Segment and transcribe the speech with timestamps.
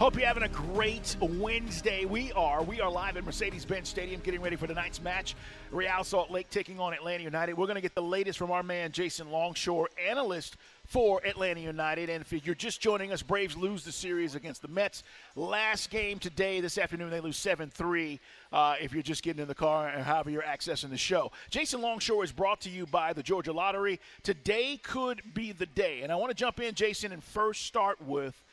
[0.00, 2.04] Hope you're having a great Wednesday.
[2.04, 2.64] We are.
[2.64, 5.36] We are live at Mercedes Benz Stadium getting ready for tonight's match.
[5.70, 7.54] Real Salt Lake taking on Atlanta United.
[7.56, 12.10] We're going to get the latest from our man, Jason Longshore, analyst for Atlanta United.
[12.10, 15.04] And if you're just joining us, Braves lose the series against the Mets.
[15.36, 18.20] Last game today, this afternoon, they lose 7 3.
[18.52, 21.30] Uh, if you're just getting in the car and however you're accessing the show.
[21.50, 24.00] Jason Longshore is brought to you by the Georgia Lottery.
[24.24, 26.02] Today could be the day.
[26.02, 28.43] And I want to jump in, Jason, and first start with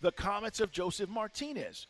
[0.00, 1.86] the comments of Josef Martinez.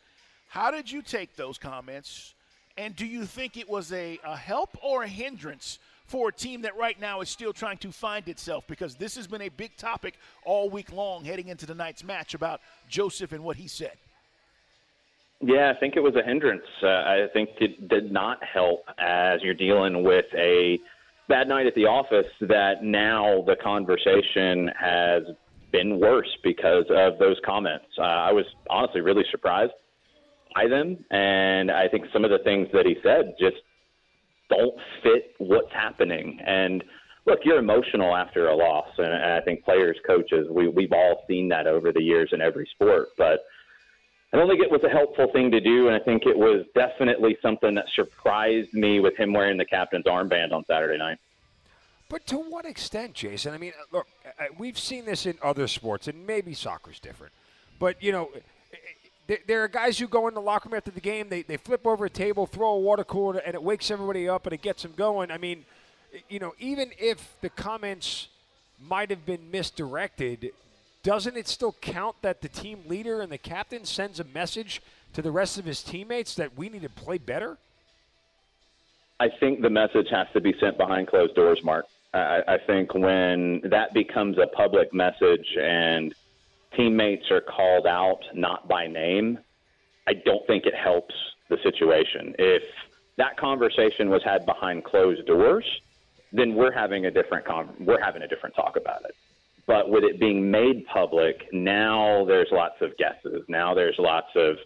[0.47, 2.33] How did you take those comments?
[2.77, 6.61] And do you think it was a, a help or a hindrance for a team
[6.63, 8.65] that right now is still trying to find itself?
[8.67, 10.15] Because this has been a big topic
[10.45, 13.97] all week long heading into tonight's match about Joseph and what he said.
[15.41, 16.63] Yeah, I think it was a hindrance.
[16.83, 20.79] Uh, I think it did not help as you're dealing with a
[21.29, 25.23] bad night at the office that now the conversation has
[25.71, 27.85] been worse because of those comments.
[27.97, 29.73] Uh, I was honestly really surprised
[30.55, 33.57] by them, and I think some of the things that he said just
[34.49, 36.39] don't fit what's happening.
[36.45, 36.83] And
[37.25, 41.23] look, you're emotional after a loss, and, and I think players, coaches, we we've all
[41.27, 43.41] seen that over the years in every sport, but.
[44.31, 46.63] I don't think it was a helpful thing to do, and I think it was
[46.75, 51.17] definitely something that surprised me with him wearing the captain's armband on Saturday night.
[52.09, 53.53] But to what extent, Jason?
[53.53, 56.99] I mean, uh, look, uh, uh, we've seen this in other sports, and maybe soccer's
[56.99, 57.31] different.
[57.79, 58.29] But, you know,
[59.47, 61.85] there are guys who go in the locker room after the game, they, they flip
[61.85, 64.81] over a table, throw a water cooler, and it wakes everybody up and it gets
[64.81, 65.29] them going.
[65.29, 65.65] I mean,
[66.27, 68.27] you know, even if the comments
[68.81, 70.51] might have been misdirected,
[71.03, 74.81] doesn't it still count that the team leader and the captain sends a message
[75.13, 77.57] to the rest of his teammates that we need to play better?
[79.19, 81.85] I think the message has to be sent behind closed doors, Mark.
[82.13, 86.13] I, I think when that becomes a public message and
[86.75, 89.39] teammates are called out not by name,
[90.07, 91.13] I don't think it helps
[91.49, 92.35] the situation.
[92.39, 92.63] If
[93.17, 95.65] that conversation was had behind closed doors,
[96.31, 99.15] then we're having a different con- we're having a different talk about it.
[99.67, 103.43] But with it being made public, now there's lots of guesses.
[103.47, 104.57] Now there's lots of,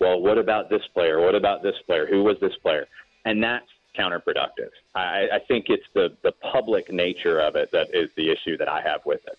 [0.00, 1.20] well, what about this player?
[1.20, 2.06] What about this player?
[2.06, 2.86] Who was this player?
[3.24, 3.66] And that's
[3.98, 4.70] counterproductive.
[4.94, 8.68] I, I think it's the, the public nature of it that is the issue that
[8.68, 9.38] I have with it.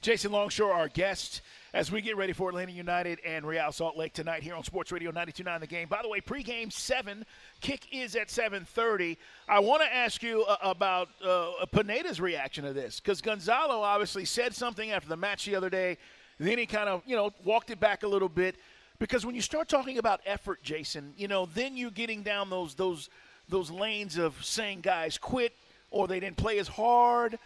[0.00, 1.40] Jason Longshore, our guest,
[1.72, 4.92] as we get ready for Atlanta United and Real Salt Lake tonight here on Sports
[4.92, 5.88] Radio 92.9 The Game.
[5.88, 7.24] By the way, pregame 7,
[7.62, 9.16] kick is at 7.30.
[9.48, 14.26] I want to ask you uh, about uh, Pineda's reaction to this because Gonzalo obviously
[14.26, 15.96] said something after the match the other day.
[16.38, 18.56] Then he kind of, you know, walked it back a little bit
[18.98, 22.74] because when you start talking about effort, Jason, you know, then you're getting down those
[22.74, 23.08] those–
[23.48, 25.52] those lanes of saying guys quit
[25.90, 27.38] or they didn't play as hard.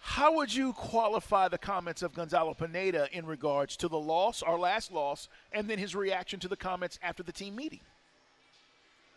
[0.00, 4.58] How would you qualify the comments of Gonzalo Pineda in regards to the loss, our
[4.58, 7.80] last loss, and then his reaction to the comments after the team meeting?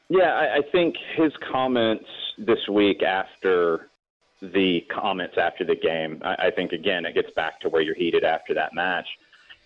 [0.10, 2.06] Yeah, I, I think his comments
[2.40, 3.90] this week after
[4.42, 7.96] the comments after the game, I, I think, again, it gets back to where you're
[7.96, 9.08] heated after that match.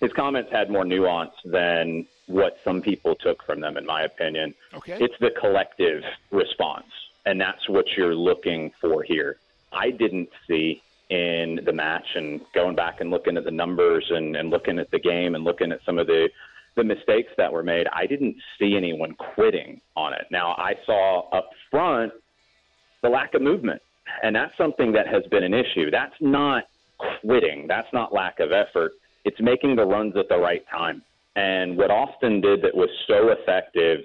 [0.04, 4.54] His comments had more nuance than what some people took from them, in my opinion.
[4.74, 4.98] Okay.
[5.00, 6.92] It's the collective response,
[7.26, 9.38] and that's what you're looking for here.
[9.72, 14.36] I didn't see in the match and going back and looking at the numbers and,
[14.36, 16.30] and looking at the game and looking at some of the
[16.76, 20.26] the mistakes that were made, I didn't see anyone quitting on it.
[20.32, 22.12] Now I saw up front
[23.04, 23.82] the lack of movement,
[24.22, 25.92] and that's something that has been an issue.
[25.92, 26.64] That's not
[27.22, 27.68] quitting.
[27.68, 28.94] That's not lack of effort.
[29.26, 31.02] It's making the runs at the right time.
[31.36, 34.02] And what Austin did that was so effective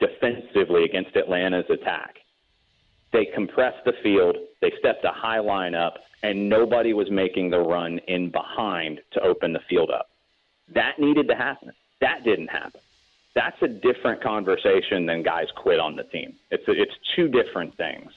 [0.00, 2.16] defensively against Atlanta's attack
[3.14, 5.94] they compressed the field, they stepped a high line up,
[6.24, 10.10] and nobody was making the run in behind to open the field up.
[10.74, 11.70] That needed to happen.
[12.00, 12.80] That didn't happen.
[13.34, 16.34] That's a different conversation than guys quit on the team.
[16.50, 18.12] It's it's two different things.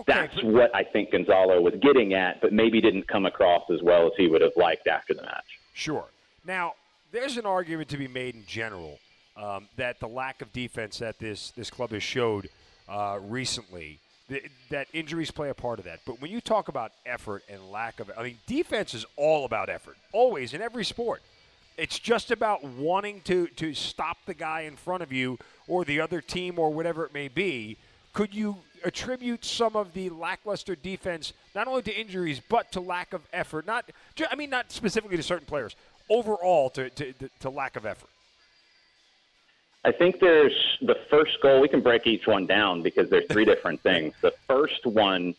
[0.00, 3.82] Okay, That's what I think Gonzalo was getting at, but maybe didn't come across as
[3.82, 5.58] well as he would have liked after the match.
[5.74, 6.06] Sure.
[6.46, 6.74] Now,
[7.10, 8.98] there's an argument to be made in general
[9.36, 12.48] um, that the lack of defense that this this club has showed
[12.88, 13.98] uh, recently.
[14.28, 16.00] Th- that injuries play a part of that.
[16.04, 19.70] But when you talk about effort and lack of, I mean, defense is all about
[19.70, 21.22] effort, always in every sport.
[21.78, 26.00] It's just about wanting to to stop the guy in front of you or the
[26.00, 27.78] other team or whatever it may be.
[28.12, 33.12] Could you attribute some of the lackluster defense not only to injuries but to lack
[33.12, 33.66] of effort?
[33.66, 33.90] Not,
[34.30, 35.76] I mean, not specifically to certain players.
[36.10, 38.08] Overall, to, to, to lack of effort.
[39.84, 41.60] I think there's the first goal.
[41.60, 44.14] We can break each one down because there's three different things.
[44.20, 45.34] The first one,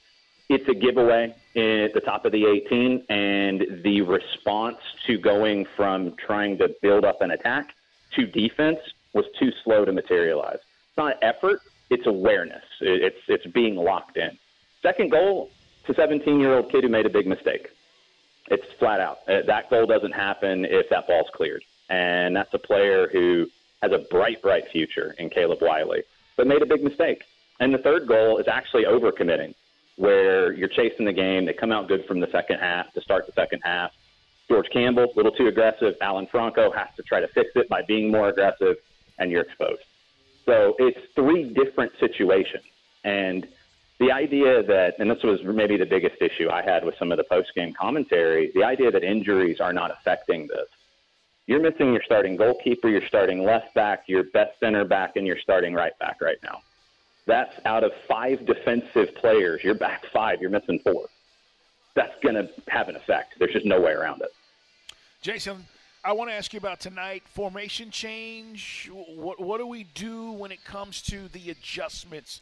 [0.47, 4.77] it's a giveaway at the top of the 18, and the response
[5.07, 7.75] to going from trying to build up an attack
[8.15, 8.79] to defense
[9.13, 10.59] was too slow to materialize.
[10.87, 12.63] It's not effort; it's awareness.
[12.81, 14.37] It's it's being locked in.
[14.81, 15.49] Second goal,
[15.85, 17.69] it's a 17-year-old kid who made a big mistake.
[18.49, 19.19] It's flat out.
[19.27, 23.47] Uh, that goal doesn't happen if that ball's cleared, and that's a player who
[23.81, 26.03] has a bright, bright future in Caleb Wiley,
[26.37, 27.23] but made a big mistake.
[27.59, 29.53] And the third goal is actually overcommitting,
[29.97, 31.45] where you're chasing the game.
[31.45, 33.91] They come out good from the second half to start the second half.
[34.47, 35.95] George Campbell, a little too aggressive.
[36.01, 38.77] Alan Franco has to try to fix it by being more aggressive,
[39.19, 39.81] and you're exposed.
[40.49, 42.63] So it's three different situations.
[43.03, 43.47] And
[43.99, 47.17] the idea that, and this was maybe the biggest issue I had with some of
[47.17, 50.67] the post game commentary, the idea that injuries are not affecting this
[51.49, 55.39] you're missing your starting goalkeeper, your starting left back, your best center back, and your
[55.39, 56.61] starting right back right now.
[57.25, 59.63] That's out of five defensive players.
[59.63, 60.41] You're back five.
[60.41, 61.07] You're missing four.
[61.95, 63.33] That's going to have an effect.
[63.39, 64.29] There's just no way around it.
[65.23, 65.65] Jason,
[66.03, 67.23] I want to ask you about tonight.
[67.27, 68.89] Formation change.
[68.91, 72.41] What what do we do when it comes to the adjustments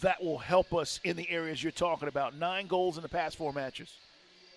[0.00, 2.36] that will help us in the areas you're talking about?
[2.36, 3.92] Nine goals in the past four matches,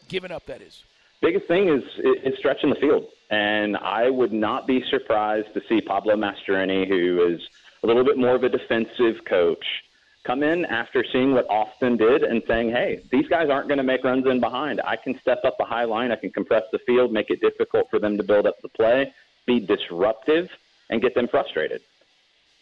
[0.08, 0.84] given up that is
[1.22, 1.84] biggest thing is
[2.24, 7.34] is stretching the field, and I would not be surprised to see Pablo Mastroeni, who
[7.34, 7.42] is
[7.84, 9.66] a little bit more of a defensive coach,
[10.30, 13.84] come in after seeing what Austin did and saying, "Hey, these guys aren't going to
[13.84, 14.80] make runs in behind.
[14.86, 16.12] I can step up the high line.
[16.12, 19.12] I can compress the field, make it difficult for them to build up the play,
[19.48, 20.50] be disruptive,
[20.90, 21.82] and get them frustrated."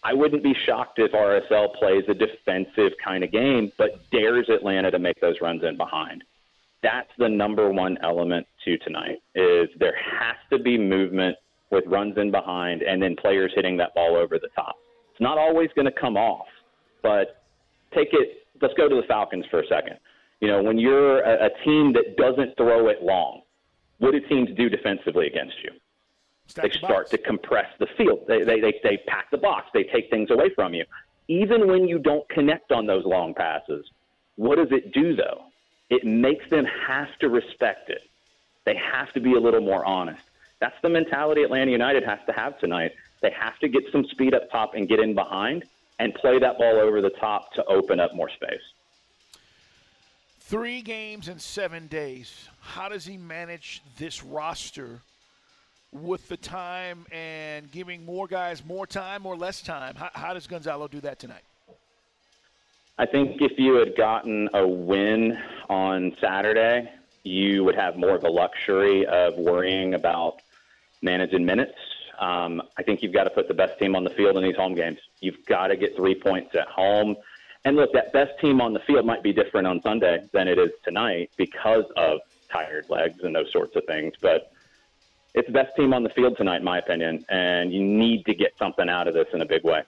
[0.04, 4.92] I wouldn't be shocked if RSL plays a defensive kind of game, but dares Atlanta
[4.92, 6.24] to make those runs in behind
[6.84, 11.36] that's the number one element to tonight is there has to be movement
[11.72, 14.76] with runs in behind and then players hitting that ball over the top.
[15.12, 16.48] It's not always going to come off,
[17.02, 17.44] but
[17.98, 18.48] take it.
[18.62, 19.98] Let's go to the Falcons for a second.
[20.40, 23.42] You know, when you're a, a team that doesn't throw it long,
[24.00, 25.72] what do teams do defensively against you?
[26.48, 27.10] Stack they the start box.
[27.12, 28.26] to compress the field.
[28.28, 29.68] They, they, they, they pack the box.
[29.74, 30.86] They take things away from you.
[31.28, 33.86] Even when you don't connect on those long passes,
[34.36, 35.48] what does it do though?
[35.90, 38.02] it makes them have to respect it.
[38.66, 40.22] They have to be a little more honest.
[40.60, 42.94] That's the mentality Atlanta United has to have tonight.
[43.22, 45.64] They have to get some speed up top and get in behind
[46.00, 48.62] and play that ball over the top to open up more space.
[50.40, 52.48] Three games in seven days.
[52.62, 55.02] How does he manage this roster
[55.92, 59.96] with the time and giving more guys more time or less time?
[59.96, 61.44] How, how does Gonzalo do that tonight?
[62.98, 65.38] I think if you had gotten a win
[65.70, 66.90] on Saturday,
[67.24, 70.38] you would have more of a luxury of worrying about
[71.02, 71.78] managing minutes.
[72.20, 74.56] Um, I think you've got to put the best team on the field in these
[74.56, 75.00] home games.
[75.20, 77.16] You've got to get three points at home.
[77.66, 80.58] And look, that best team on the field might be different on Sunday than it
[80.58, 82.20] is tonight because of
[82.50, 84.14] tired legs and those sorts of things.
[84.22, 84.52] But
[85.34, 88.34] it's the best team on the field tonight, in my opinion, and you need to
[88.34, 89.84] get something out of this in a big way.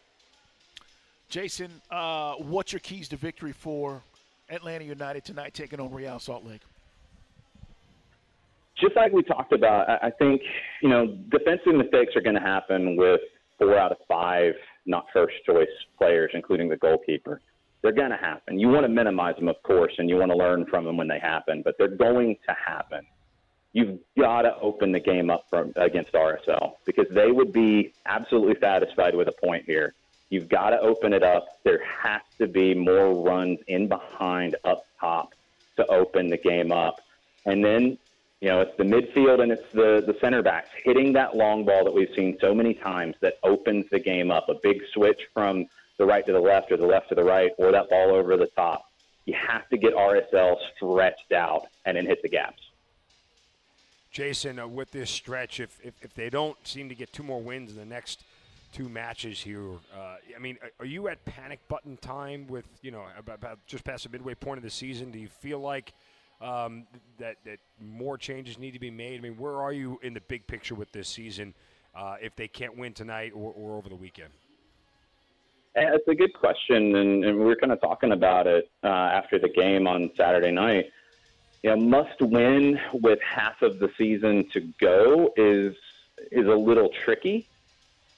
[1.29, 4.01] Jason, uh, what's your keys to victory for
[4.50, 6.62] Atlanta United tonight taking on Real Salt Lake?
[8.79, 10.41] Just like we talked about, I think,
[10.81, 13.21] you know, defensive mistakes are going to happen with
[13.57, 14.53] four out of five
[14.86, 15.67] not first choice
[15.98, 17.41] players, including the goalkeeper.
[17.81, 18.59] They're going to happen.
[18.59, 21.07] You want to minimize them, of course, and you want to learn from them when
[21.07, 23.05] they happen, but they're going to happen.
[23.71, 28.55] You've got to open the game up from, against RSL because they would be absolutely
[28.59, 29.93] satisfied with a point here.
[30.29, 31.59] You've got to open it up.
[31.63, 35.33] There has to be more runs in behind up top
[35.77, 37.00] to open the game up.
[37.45, 37.98] And then,
[38.41, 41.84] you know, it's the midfield and it's the, the center backs hitting that long ball
[41.84, 44.48] that we've seen so many times that opens the game up.
[44.48, 45.67] A big switch from
[45.98, 48.38] the right to the left or the left to the right or that ball over
[48.38, 48.86] the top.
[49.25, 52.62] You have to get RSL stretched out and then hit the gaps.
[54.12, 57.41] Jason, uh, with this stretch, if, if, if they don't seem to get two more
[57.41, 58.24] wins in the next
[58.72, 63.03] two matches here, uh, I mean, are you at panic button time with, you know,
[63.17, 65.12] about, about just past the midway point of the season?
[65.12, 65.93] Do you feel like
[66.41, 69.19] um, that, that more changes need to be made?
[69.19, 71.53] I mean, where are you in the big picture with this season
[71.96, 74.29] uh, if they can't win tonight or, or over the weekend?
[75.75, 79.38] It's a good question, and, and we were kind of talking about it uh, after
[79.38, 80.91] the game on Saturday night.
[81.63, 85.75] You know, must win with half of the season to go is
[86.31, 87.49] is a little tricky.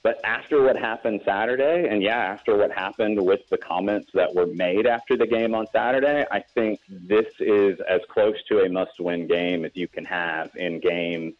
[0.02, 4.46] But after what happened Saturday, and yeah, after what happened with the comments that were
[4.46, 9.28] made after the game on Saturday, I think this is as close to a must-win
[9.28, 11.34] game as you can have in game,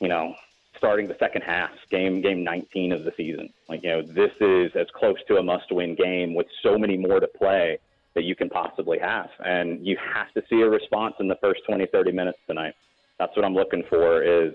[0.00, 0.34] you know,
[0.78, 3.52] starting the second half, game game 19 of the season.
[3.68, 7.20] Like you know, this is as close to a must-win game with so many more
[7.20, 7.78] to play
[8.14, 11.60] that you can possibly have, and you have to see a response in the first
[11.66, 12.74] 20, 30 minutes tonight.
[13.18, 14.22] That's what I'm looking for.
[14.22, 14.54] Is